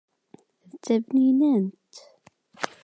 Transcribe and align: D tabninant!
D 0.69 0.73
tabninant! 0.85 1.77